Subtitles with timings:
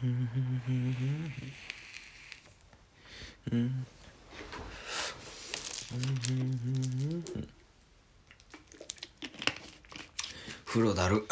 [0.00, 0.08] 風
[10.80, 11.26] 呂だる。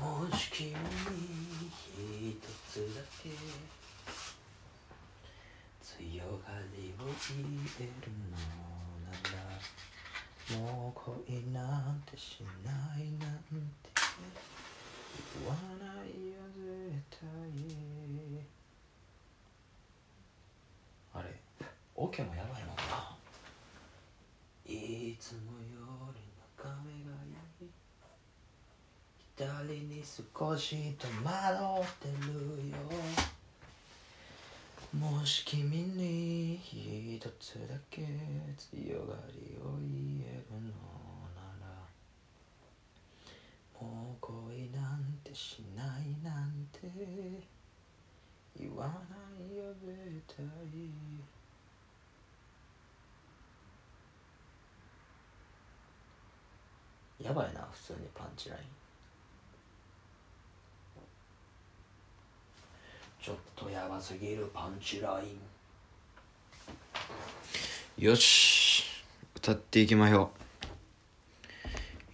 [0.00, 0.74] もし君に
[2.32, 3.30] 一つだけ
[5.80, 6.28] 強が
[6.76, 7.30] りを入
[7.78, 7.92] れる
[8.28, 8.36] の
[9.06, 10.92] ならもう
[11.28, 11.62] 恋な
[11.92, 13.30] んてしないなん
[13.84, 13.90] て。
[15.38, 17.20] 言わないよ絶対。
[21.12, 21.26] あれ
[21.96, 23.16] オケもやばいもんな？
[24.66, 26.20] いつもより
[26.58, 27.68] 眺めがいい。
[29.36, 32.76] 左に少し戸惑ってるよ。
[34.92, 38.02] もし君に一つだけ
[38.56, 40.66] 強がりを言えるの
[41.36, 41.64] なら
[43.80, 46.90] もう恋なんてしないなんて
[48.58, 48.86] 言わ
[49.70, 49.92] な
[57.22, 57.24] い。
[57.24, 58.62] やばいな普通にパンチライン。
[63.22, 65.26] ちょっとやばすぎるパンチライ
[67.98, 68.04] ン。
[68.04, 68.84] よし
[69.36, 70.30] 歌っていきましょ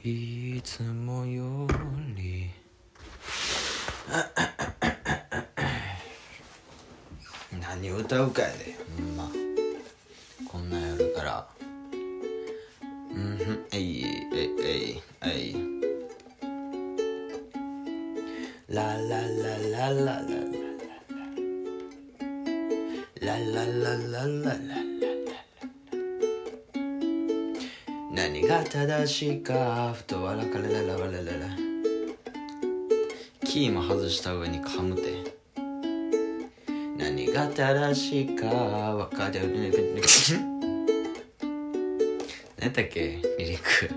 [0.04, 0.08] う。
[0.08, 1.68] いつもよ
[2.16, 2.50] り。
[7.76, 9.30] 何歌うかやでほんま。
[10.50, 11.46] こんなんやるから。
[13.14, 15.56] うんふんえいえいえいえい。
[18.68, 20.24] ララララララララ
[23.20, 24.60] ララララララ
[28.10, 31.56] 何が正しいかふと笑かれらららららら
[33.44, 35.35] キーも外した上に噛むて何
[37.36, 39.40] が正しいか分かる
[42.58, 43.20] 何だっけ？
[43.38, 43.90] リリック。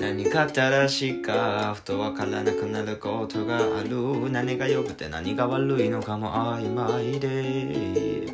[0.00, 4.28] 何が正しいかふとわからなくなることがある。
[4.28, 8.32] 何が良くて何が悪いのかも曖昧で。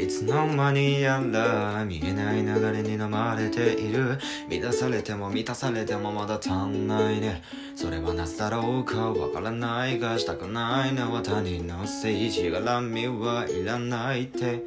[0.00, 4.18] いつの間にやら見えない流れに飲まれている。
[4.48, 7.42] 満たされても満たされてもまだ足んないね。
[7.76, 9.12] それはなぜだろうか？
[9.12, 14.62] わからないがしたくないのは他人のせいしがらみはいらないって。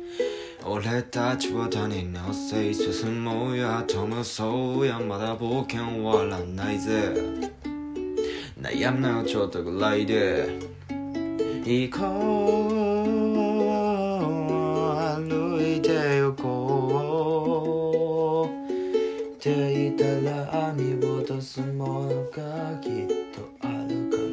[0.66, 3.84] 俺たちは他人のせい進もうや。
[3.88, 7.12] 飛ぶそうやまだ冒険終わらないぜ。
[8.62, 10.60] 悩むのちょっとぐらいで。
[11.66, 12.83] 行こう。
[20.14, 22.92] って言ったら見落とすものがきっ
[23.34, 24.24] とあるから、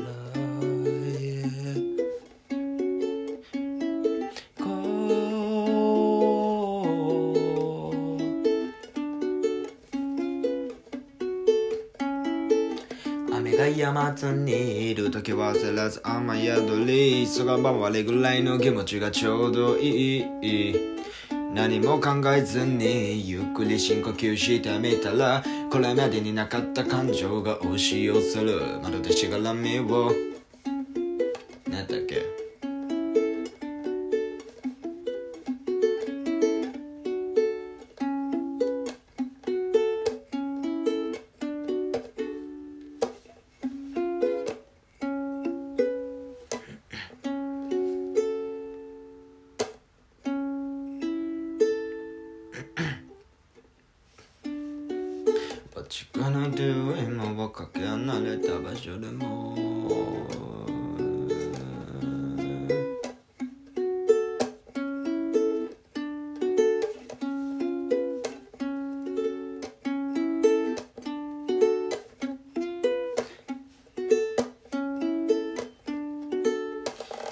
[1.18, 1.40] yeah
[4.58, 4.64] こ
[13.30, 17.26] う雨が山津にいる時は焦らず雨宿り。
[17.26, 20.99] 急がばわれぐらいの気持ちがちょうどいい。
[21.52, 28.78] 何も考えずにゆっくり深呼吸してみたらこれまでになかった感情が押し寄せる。
[28.82, 30.12] まるでしがらみを。
[31.68, 32.29] 何だっけ？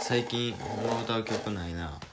[0.09, 2.08] 最近もう歌う曲ないな。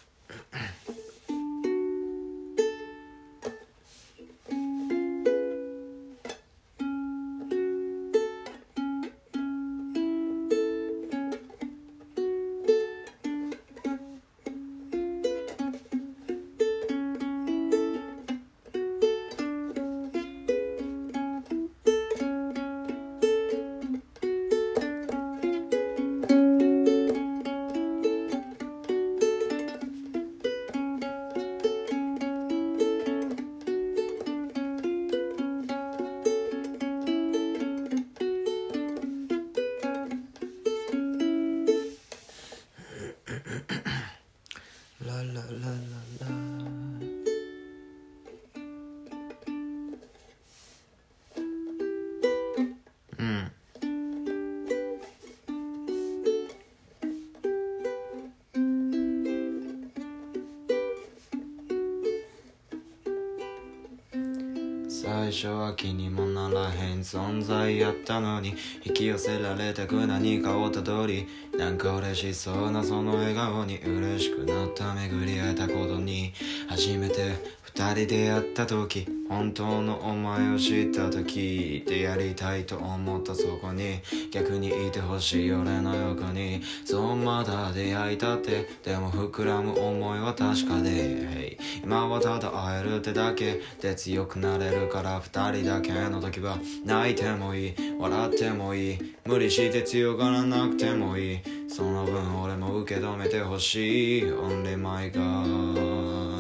[65.15, 68.53] 最初は気にもならへん存在やったのに
[68.83, 71.25] 引き寄せられたく何かをたどり
[71.57, 76.33] なんか嬉しそうなその笑顔に嬉しくなった巡り会えたことに
[76.67, 77.31] 初めて
[77.77, 83.99] 二人でやった時本当のお前を知った時でやりたいと思ったそこに
[84.31, 101.39] 逆にいてほしい俺の横にそうまだ出会いたってでも膨らむ思いは確かで、hey、今はただ会えるってだけで強くなれるから二人だけの時は泣いてもいい笑ってもいい無理して強がらなくてもいい。
[101.67, 104.23] その分俺も受け止めてほしい。
[104.23, 106.34] Only my God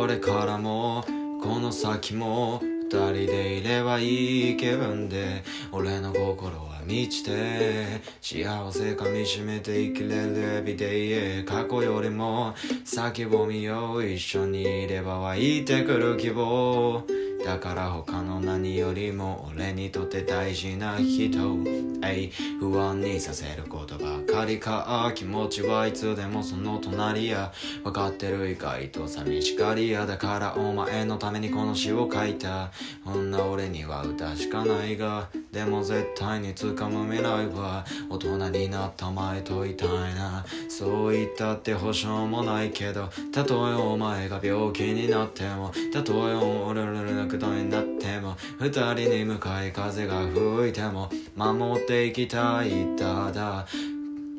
[0.00, 1.04] これからも
[1.42, 17.19] この先も二人でいればいい気分で俺の心は満ちて幸せかみしめて生きれるエビデイ過去よりも先を見よう一緒にいれば湧いてくる希望。
[17.44, 21.64] だから他の何よりも俺にとって大事な人。
[22.02, 25.10] え不安にさせることばかりか。
[25.14, 27.52] 気持ちはいつでもその隣や。
[27.82, 30.54] 分かってる意外と寂しがりやだから。
[30.54, 32.70] お前のためにこの詩を書いた。
[33.04, 35.28] こんな俺には歌しかないが。
[35.52, 40.44] でも絶対に掴む未来は大人になった前といたいな。
[40.68, 53.66] そう言ったって保証もないけどたとえお前が病気になってもたとえ俺らことになっても二人に向かい風が吹いても守っていきたいただ。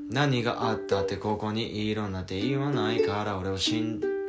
[0.10, 4.21] 何があったってここにいるなんて言わないから俺を信じ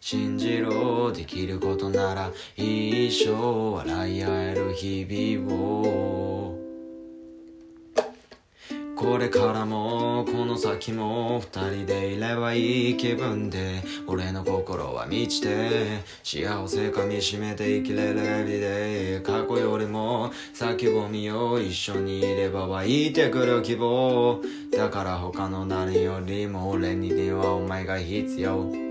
[0.00, 6.58] 信じろできることなら一生笑い合える日々を
[8.98, 24.42] これからもこの先も二人でいればいい気分で俺の心は満ちて幸せかみしめて生きれるエビで過去よりも先を見よう一緒にいれば湧いてくる希望。
[24.76, 28.87] だから他の何よりも俺にはお前が必要。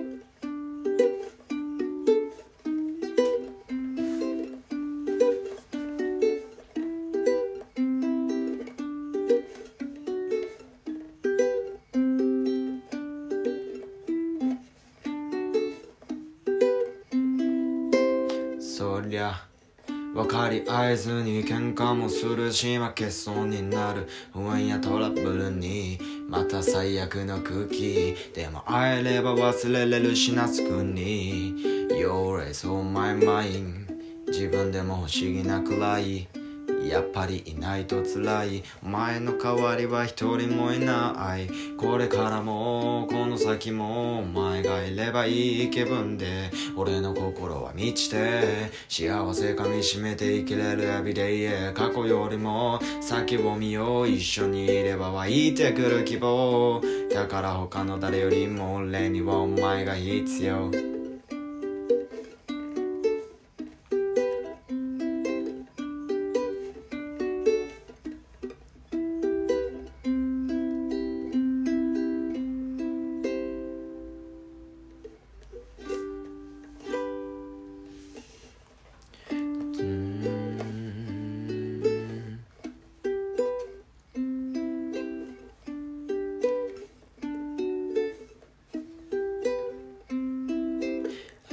[20.46, 24.08] 合図に喧嘩もするし負けそうになる。
[24.32, 26.00] 不安やトラブルに
[26.30, 31.54] また最悪の空気でも会えれば忘れれるしなつくに。
[31.90, 33.88] You're a so my mind
[34.28, 36.28] 自分でも不思議なくらい。
[36.90, 38.64] やっぱりいないと辛い。
[38.84, 41.50] 前の代わりは一人もいない。
[41.78, 46.52] これからもこの先もお前がいればいい気分で。
[46.76, 54.08] 俺の心は満ちて幸せかみしめて生きれるエビデイへ過去よりも先を見よう。
[54.08, 56.82] 一緒にいれば湧いてくる希望。
[57.14, 60.97] だから他の誰よりも俺にはお前が必要。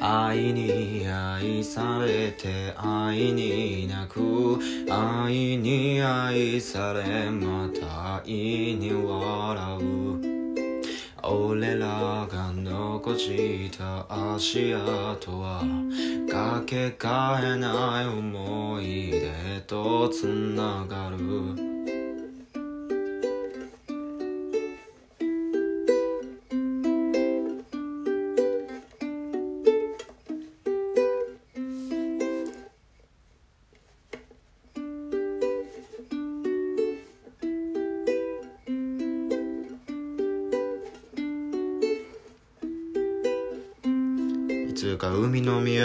[0.07, 4.59] 愛に愛されて愛に泣く。
[4.91, 8.27] 愛に愛されまた愛
[8.75, 10.21] に笑う。
[11.23, 15.65] 俺らが残した足跡は
[16.31, 21.74] かけがえない思い出とつながる。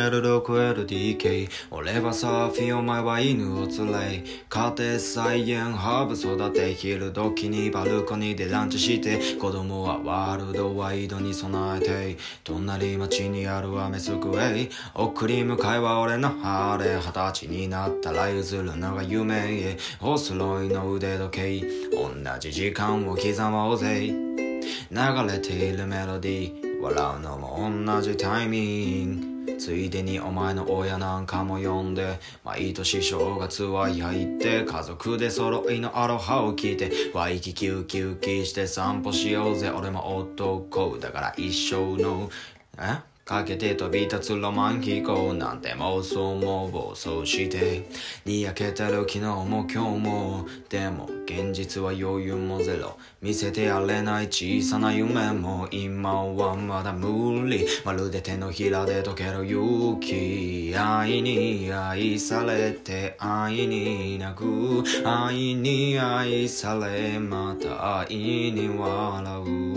[0.10, 4.24] る 6LDK 俺はサーフィンお前は犬を連れ。
[4.50, 9.20] 家庭菜園ハーブ育て昼時にバルコニーでランチして。
[9.38, 12.18] 子供はワールドワイドに備えて。
[12.44, 19.78] 隣町にあるアメスクエイ送り迎えは俺のハーレ二十歳になったら譲るのが夢へ。
[20.02, 21.62] お揃いの腕時計。
[21.92, 24.08] 同じ時間を刻もうぜ。
[24.08, 24.98] 流
[25.32, 26.82] れているメロディー。
[26.82, 29.29] 笑うのも同じタイミング。
[29.58, 39.70] ついでにお前の親なんかも呼んで毎年正月は焼いて家族で揃いのアロハを聞いてワイキキウキウキして散歩しようぜ。
[39.70, 40.98] 俺も男。
[41.00, 42.30] だから一生の
[42.78, 43.09] え？
[43.30, 47.88] かけて飛び立つロマン飛行なんて妄想も暴走して。
[48.26, 52.98] にやけてる昨日も今日もでも現実は余裕もゼロ。
[53.22, 57.68] 見せてやれない小さな夢も今はまだ無理。
[57.86, 59.46] まるで手のひらで溶ける。
[59.46, 69.69] 勇気愛に愛されて愛に泣く愛に愛されまた愛に笑う。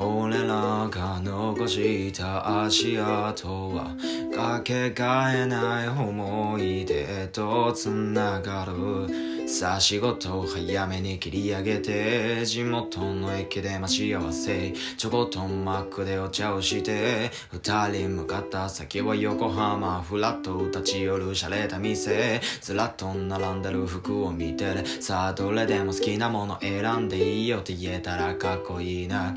[0.00, 3.96] 俺らが残した足跡は
[4.32, 14.72] かけがえない思い出とつながるさあ仕事を早めに切り上げて地元の駅で待ち合わせ。
[14.96, 22.40] ちょこっとマックでお茶をして二人向かった先は横浜フラット立ち寄る洒落た店。
[22.60, 29.34] ずらっと並んでる服を見てるさあどれでも好きなもの選んでいいよって言えたらかっこいいな。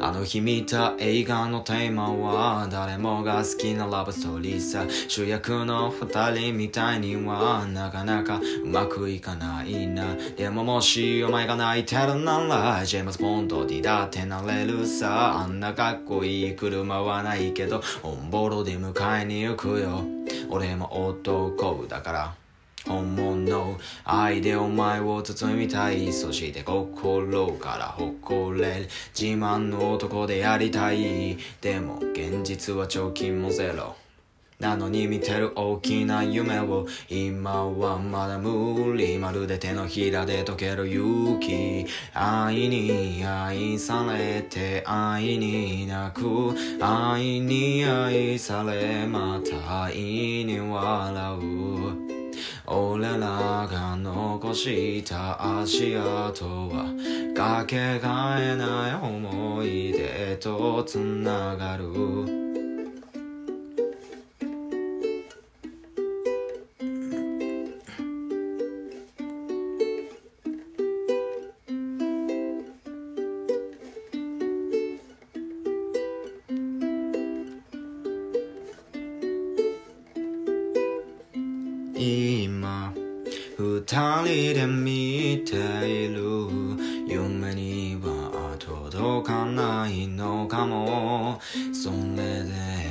[0.00, 10.14] あの日見た映画のテーマは誰もが好きなラブストーリーさ主役の二人みたいにはなかなかうまくいかないな。
[10.36, 15.40] でももしお前が泣いてるならジェームズ・ボンドにだってなれるさ。
[15.40, 20.04] あんなかっこいい車はないけどオンボロで迎えに行くよ。
[20.50, 22.45] 俺も男だから。
[22.86, 28.88] 本物愛でお前を包みたいそして心から誇れる
[29.18, 33.96] 自慢の男でありたいでも現実は貯金もゼロ。
[34.58, 41.84] なのに見てる大きな夢を今はまだ無理まるで手のひらで溶ける勇気。
[42.14, 46.56] 愛に愛されて愛に泣く。
[46.80, 51.85] 愛に愛されまた愛に笑う。
[52.68, 56.92] 俺らが残した足跡は
[57.34, 62.45] かけがえない思い出と繋がる。
[83.88, 85.54] 二人で見て
[85.86, 86.20] いる。
[87.06, 91.40] 夢には届かないのかも。
[91.72, 92.50] それで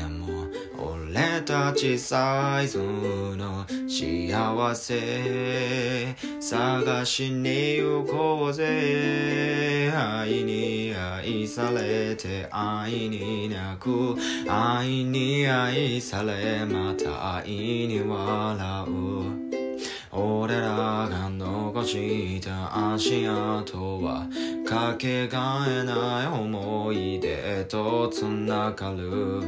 [0.10, 0.48] も
[0.78, 6.16] 俺たちサイズの幸せ。
[6.40, 9.92] 探しに行こうぜ。
[9.94, 14.16] 愛に愛されて愛に泣く。
[14.48, 19.45] 愛に愛されまた愛に笑う。
[20.18, 24.26] 俺らが残した足跡は
[24.66, 29.44] かけがえない思い出とつながる。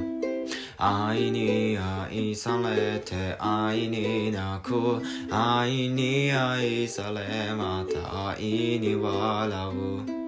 [0.77, 5.01] 愛に愛されて愛に泣く。
[5.31, 8.43] 愛に愛されまた愛
[8.79, 10.26] に笑う。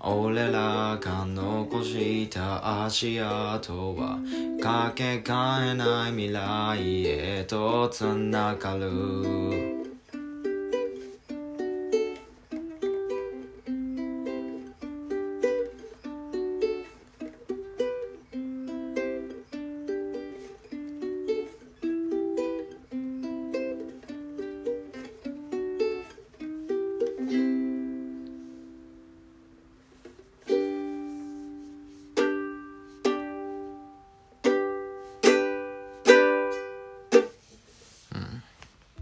[0.00, 4.18] 俺らが残した足跡は
[4.62, 9.77] かけがえない未来へと繋がる。